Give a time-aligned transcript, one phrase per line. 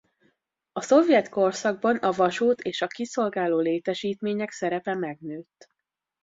[0.71, 5.67] A szovjet korszakban a vasút és a kiszolgáló létesítmények szerepe megnőtt.